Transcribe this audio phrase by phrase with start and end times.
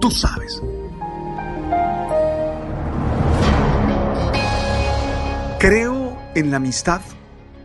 [0.00, 0.62] Tú sabes.
[5.58, 7.02] Creo en la amistad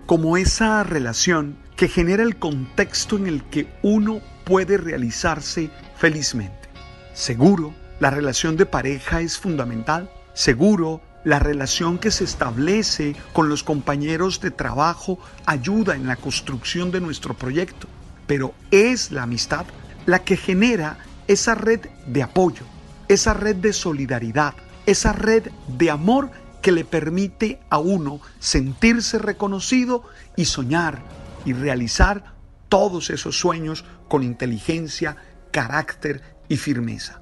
[0.06, 6.70] como esa relación que genera el contexto en el que uno puede realizarse felizmente.
[7.14, 10.12] Seguro, la relación de pareja es fundamental.
[10.34, 16.92] Seguro, la relación que se establece con los compañeros de trabajo ayuda en la construcción
[16.92, 17.88] de nuestro proyecto.
[18.28, 19.66] Pero es la amistad
[20.06, 20.98] la que genera
[21.28, 22.66] esa red de apoyo,
[23.08, 24.54] esa red de solidaridad,
[24.86, 26.32] esa red de amor
[26.62, 30.04] que le permite a uno sentirse reconocido
[30.36, 31.04] y soñar
[31.46, 32.36] y realizar
[32.70, 35.16] todos esos sueños con inteligencia,
[35.52, 37.22] carácter y firmeza.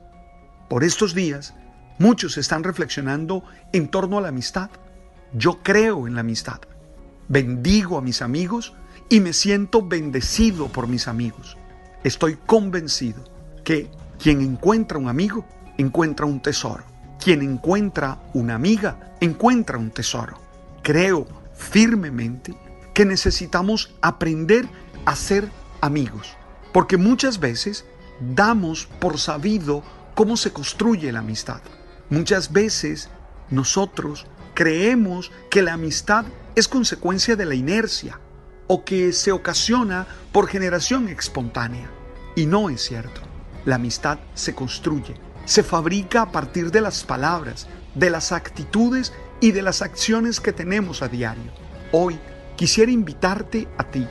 [0.70, 1.54] Por estos días,
[2.00, 3.44] muchos están reflexionando
[3.74, 4.70] en torno a la amistad.
[5.34, 6.62] Yo creo en la amistad.
[7.28, 8.74] Bendigo a mis amigos
[9.10, 11.58] y me siento bendecido por mis amigos.
[12.04, 13.33] Estoy convencido
[13.64, 15.46] que quien encuentra un amigo,
[15.78, 16.84] encuentra un tesoro.
[17.20, 20.38] Quien encuentra una amiga, encuentra un tesoro.
[20.82, 22.56] Creo firmemente
[22.94, 24.68] que necesitamos aprender
[25.06, 25.50] a ser
[25.82, 26.36] amigos,
[26.72, 27.86] porque muchas veces
[28.20, 29.84] damos por sabido
[30.16, 31.62] cómo se construye la amistad.
[32.10, 33.10] Muchas veces
[33.50, 36.26] nosotros creemos que la amistad
[36.56, 38.20] es consecuencia de la inercia
[38.68, 41.90] o que se ocasiona por generación espontánea.
[42.36, 43.33] Y no es cierto.
[43.66, 45.16] La amistad se construye,
[45.46, 50.54] se fabrica a partir de las palabras, de las actitudes y de las acciones que
[50.54, 51.52] tenemos a diario.
[51.92, 52.20] Hoy
[52.56, 54.08] quisiera invitarte a ti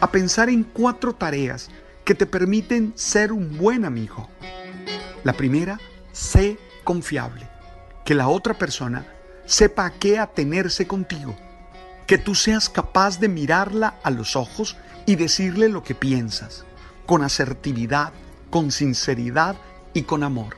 [0.00, 1.68] a pensar en cuatro tareas
[2.04, 4.28] que te permiten ser un buen amigo.
[5.24, 5.78] La primera,
[6.12, 7.48] sé confiable.
[8.04, 9.06] Que la otra persona
[9.44, 11.36] sepa a qué atenerse contigo.
[12.06, 16.64] Que tú seas capaz de mirarla a los ojos y decirle lo que piensas,
[17.04, 18.12] con asertividad,
[18.50, 19.56] con sinceridad
[19.94, 20.56] y con amor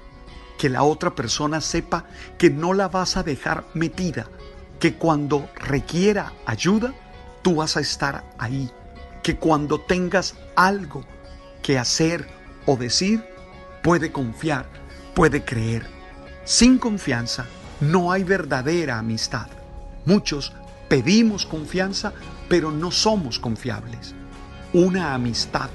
[0.61, 2.05] que la otra persona sepa
[2.37, 4.27] que no la vas a dejar metida,
[4.79, 6.93] que cuando requiera ayuda,
[7.41, 8.71] tú vas a estar ahí,
[9.23, 11.03] que cuando tengas algo
[11.63, 12.29] que hacer
[12.67, 13.25] o decir,
[13.83, 14.67] puede confiar,
[15.15, 15.87] puede creer.
[16.45, 17.47] Sin confianza
[17.81, 19.47] no hay verdadera amistad.
[20.05, 20.53] Muchos
[20.91, 22.13] pedimos confianza,
[22.51, 24.15] pero no somos confiables.
[24.75, 25.71] Una amistad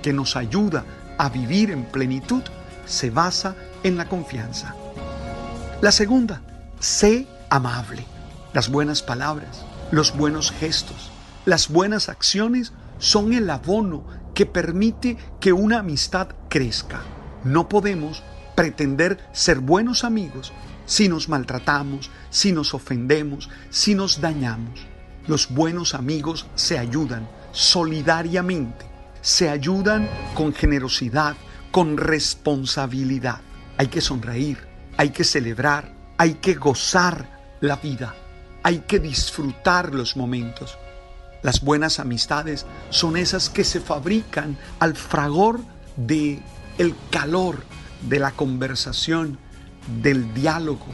[0.00, 0.84] que nos ayuda
[1.18, 2.42] a vivir en plenitud
[2.86, 4.74] se basa en la confianza.
[5.80, 6.42] La segunda,
[6.78, 8.04] sé amable.
[8.52, 11.10] Las buenas palabras, los buenos gestos,
[11.44, 17.00] las buenas acciones son el abono que permite que una amistad crezca.
[17.44, 18.22] No podemos
[18.54, 20.52] pretender ser buenos amigos
[20.86, 24.86] si nos maltratamos, si nos ofendemos, si nos dañamos.
[25.26, 28.86] Los buenos amigos se ayudan solidariamente,
[29.22, 31.36] se ayudan con generosidad,
[31.70, 33.40] con responsabilidad.
[33.78, 34.58] Hay que sonreír,
[34.96, 38.14] hay que celebrar, hay que gozar la vida,
[38.62, 40.76] hay que disfrutar los momentos.
[41.42, 45.60] Las buenas amistades son esas que se fabrican al fragor
[45.96, 46.40] de
[46.78, 47.64] el calor
[48.08, 49.38] de la conversación,
[50.02, 50.86] del diálogo,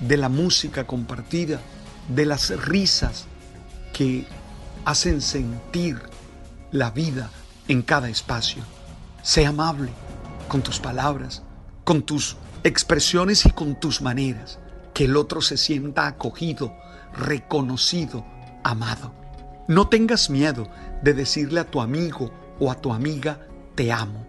[0.00, 1.60] de la música compartida,
[2.08, 3.26] de las risas
[3.92, 4.26] que
[4.84, 6.00] hacen sentir
[6.72, 7.30] la vida
[7.70, 8.64] en cada espacio.
[9.22, 9.90] Sé amable
[10.48, 11.42] con tus palabras,
[11.84, 14.58] con tus expresiones y con tus maneras,
[14.92, 16.74] que el otro se sienta acogido,
[17.16, 18.26] reconocido,
[18.64, 19.14] amado.
[19.68, 20.68] No tengas miedo
[21.02, 23.46] de decirle a tu amigo o a tu amiga,
[23.76, 24.26] te amo,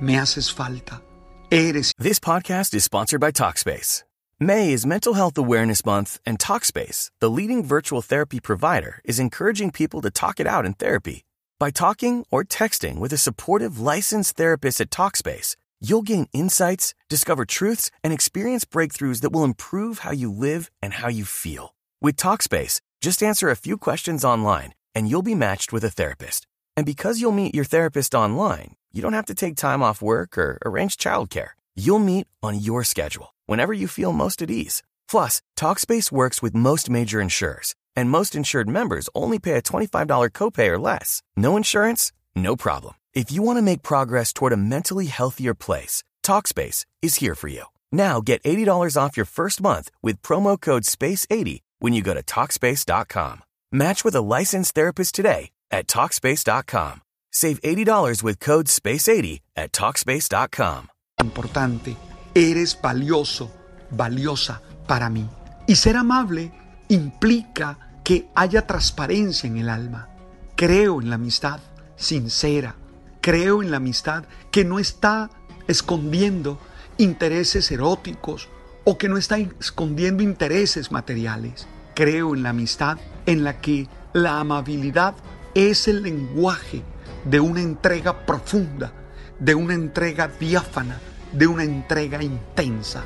[0.00, 1.02] me haces falta,
[1.50, 1.92] eres.
[1.98, 4.04] This podcast is sponsored by Talkspace.
[4.38, 9.70] May is Mental Health Awareness Month, and Talkspace, the leading virtual therapy provider, is encouraging
[9.70, 11.24] people to talk it out in therapy.
[11.60, 17.44] By talking or texting with a supportive licensed therapist at Talkspace, you'll gain insights, discover
[17.44, 21.74] truths, and experience breakthroughs that will improve how you live and how you feel.
[22.00, 26.46] With Talkspace, just answer a few questions online and you'll be matched with a therapist.
[26.78, 30.38] And because you'll meet your therapist online, you don't have to take time off work
[30.38, 31.50] or arrange childcare.
[31.76, 34.82] You'll meet on your schedule, whenever you feel most at ease.
[35.10, 40.30] Plus, Talkspace works with most major insurers, and most insured members only pay a $25
[40.30, 41.22] copay or less.
[41.36, 42.12] No insurance?
[42.34, 42.94] No problem.
[43.12, 47.48] If you want to make progress toward a mentally healthier place, Talkspace is here for
[47.48, 47.64] you.
[47.92, 52.22] Now get $80 off your first month with promo code SPACE80 when you go to
[52.22, 53.42] Talkspace.com.
[53.72, 57.02] Match with a licensed therapist today at Talkspace.com.
[57.32, 60.88] Save $80 with code SPACE80 at Talkspace.com.
[61.20, 61.96] Importante,
[62.34, 63.50] eres valioso,
[63.90, 65.28] valiosa para mí.
[65.68, 66.50] Y ser amable
[66.88, 70.08] implica que haya transparencia en el alma.
[70.56, 71.60] Creo en la amistad
[71.94, 72.74] sincera.
[73.20, 75.30] Creo en la amistad que no está
[75.68, 76.58] escondiendo
[76.98, 78.48] intereses eróticos
[78.82, 81.68] o que no está escondiendo intereses materiales.
[81.94, 85.14] Creo en la amistad en la que la amabilidad
[85.54, 86.82] es el lenguaje
[87.24, 88.92] de una entrega profunda,
[89.38, 90.98] de una entrega diáfana,
[91.30, 93.04] de una entrega intensa.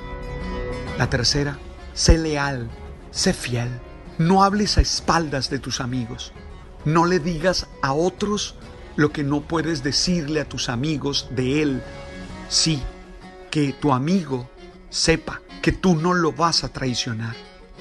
[0.97, 1.59] La tercera,
[1.93, 2.71] sé leal,
[3.11, 3.69] sé fiel.
[4.19, 6.32] No hables a espaldas de tus amigos.
[6.84, 8.55] No le digas a otros
[8.94, 11.82] lo que no puedes decirle a tus amigos de él.
[12.49, 12.81] Sí,
[13.50, 14.49] que tu amigo
[14.90, 17.34] sepa que tú no lo vas a traicionar,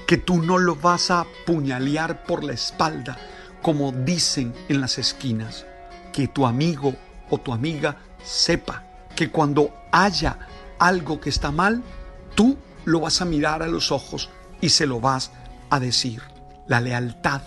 [0.07, 3.17] que tú no lo vas a puñalear por la espalda,
[3.61, 5.65] como dicen en las esquinas.
[6.11, 6.95] Que tu amigo
[7.29, 8.83] o tu amiga sepa
[9.15, 10.39] que cuando haya
[10.79, 11.83] algo que está mal,
[12.33, 14.29] tú lo vas a mirar a los ojos
[14.61, 15.42] y se lo vas a
[15.79, 16.21] decir.
[16.67, 17.41] La lealtad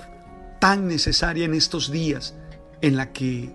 [0.59, 2.35] tan necesaria en estos días
[2.81, 3.53] en la que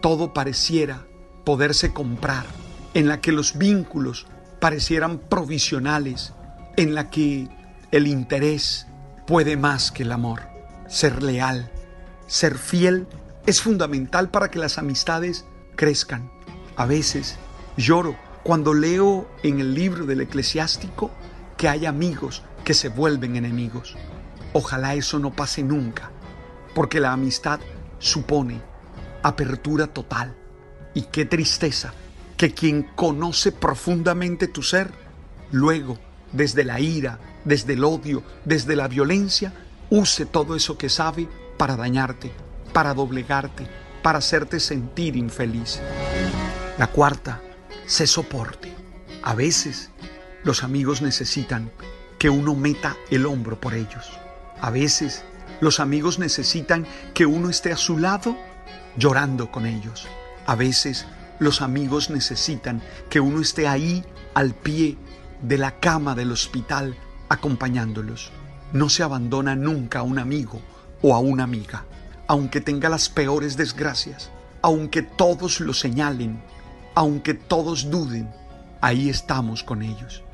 [0.00, 1.06] todo pareciera
[1.44, 2.46] poderse comprar,
[2.94, 4.26] en la que los vínculos
[4.60, 6.32] parecieran provisionales,
[6.76, 7.48] en la que
[7.90, 8.86] el interés
[9.26, 10.42] puede más que el amor.
[10.88, 11.70] Ser leal,
[12.26, 13.06] ser fiel
[13.46, 15.44] es fundamental para que las amistades
[15.76, 16.30] crezcan.
[16.76, 17.36] A veces
[17.76, 21.10] lloro cuando leo en el libro del eclesiástico
[21.56, 23.96] que hay amigos que se vuelven enemigos.
[24.52, 26.10] Ojalá eso no pase nunca,
[26.74, 27.60] porque la amistad
[27.98, 28.60] supone
[29.22, 30.36] apertura total.
[30.92, 31.94] Y qué tristeza
[32.36, 34.92] que quien conoce profundamente tu ser,
[35.50, 35.98] luego,
[36.32, 39.54] desde la ira, desde el odio, desde la violencia,
[39.88, 41.26] use todo eso que sabe
[41.56, 42.32] para dañarte,
[42.74, 43.66] para doblegarte,
[44.02, 45.80] para hacerte sentir infeliz.
[46.76, 47.40] La cuarta,
[47.86, 48.70] se soporte.
[49.22, 49.90] A veces
[50.44, 51.72] los amigos necesitan
[52.18, 54.10] que uno meta el hombro por ellos.
[54.60, 55.24] A veces
[55.60, 58.36] los amigos necesitan que uno esté a su lado
[58.96, 60.08] llorando con ellos.
[60.46, 61.06] A veces
[61.38, 64.04] los amigos necesitan que uno esté ahí
[64.34, 64.96] al pie
[65.42, 66.96] de la cama del hospital
[67.28, 68.32] acompañándolos.
[68.72, 70.60] No se abandona nunca a un amigo
[71.00, 71.84] o a una amiga,
[72.26, 74.30] aunque tenga las peores desgracias,
[74.62, 76.42] aunque todos lo señalen,
[76.94, 78.28] aunque todos duden,
[78.80, 80.24] ahí estamos con ellos.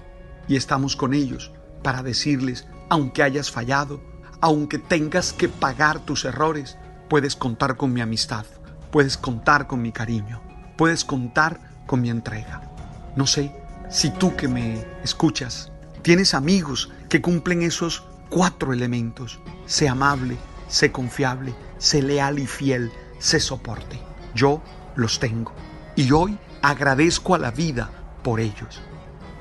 [0.49, 1.52] Y estamos con ellos
[1.85, 4.03] para decirles, aunque hayas fallado,
[4.41, 6.76] aunque tengas que pagar tus errores,
[7.09, 8.45] puedes contar con mi amistad,
[8.91, 10.43] puedes contar con mi cariño
[10.76, 12.62] puedes contar con mi entrega.
[13.17, 13.55] No sé
[13.91, 15.71] si tú que me escuchas
[16.03, 19.41] tienes amigos que cumplen esos cuatro elementos.
[19.67, 20.37] Sé amable,
[20.69, 23.99] sé confiable, sé leal y fiel, sé soporte.
[24.35, 24.62] Yo
[24.97, 25.53] los tengo
[25.97, 27.91] y hoy agradezco a la vida
[28.23, 28.81] por ellos.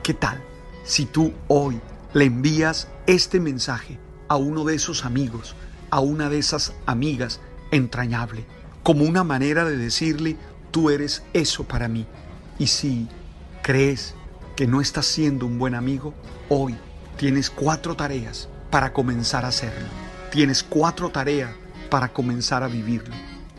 [0.04, 0.42] ¿Qué tal
[0.84, 1.80] si tú hoy
[2.14, 5.56] le envías este mensaje a uno de esos amigos,
[5.90, 7.42] a una de esas amigas
[7.72, 8.46] entrañable,
[8.84, 10.38] como una manera de decirle,
[10.74, 12.08] Tú eres eso para mí.
[12.58, 13.08] Y si
[13.62, 14.16] crees
[14.56, 16.16] que no estás siendo un buen amigo,
[16.50, 16.76] hoy
[17.16, 19.86] tienes cuatro tareas para comenzar a hacerlo.
[20.32, 21.52] Tienes cuatro tareas
[21.92, 23.14] para comenzar a vivirlo.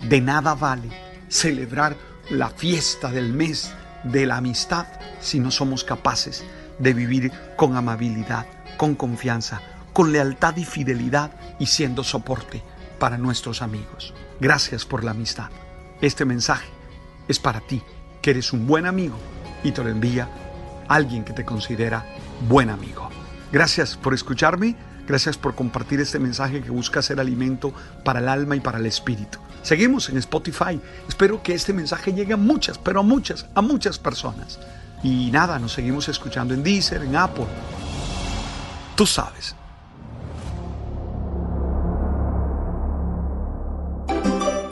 [0.08, 0.88] De nada vale
[1.28, 1.96] celebrar
[2.30, 4.88] la fiesta del mes de la amistad
[5.20, 6.42] si no somos capaces
[6.78, 9.60] de vivir con amabilidad, con confianza,
[9.92, 12.62] con lealtad y fidelidad y siendo soporte
[12.98, 14.14] para nuestros amigos.
[14.40, 15.50] Gracias por la amistad.
[16.00, 16.68] Este mensaje
[17.28, 17.82] es para ti,
[18.20, 19.16] que eres un buen amigo
[19.62, 20.28] y te lo envía
[20.88, 22.04] alguien que te considera
[22.48, 23.08] buen amigo.
[23.52, 24.76] Gracias por escucharme,
[25.06, 27.72] gracias por compartir este mensaje que busca ser alimento
[28.04, 29.38] para el alma y para el espíritu.
[29.62, 30.78] Seguimos en Spotify.
[31.08, 34.58] Espero que este mensaje llegue a muchas, pero a muchas, a muchas personas.
[35.04, 37.46] Y nada, nos seguimos escuchando en Deezer, en Apple.
[38.96, 39.54] Tú sabes.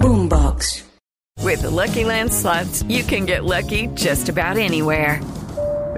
[0.00, 0.84] Boombox.
[1.42, 5.20] With the Lucky Land slots, you can get lucky just about anywhere.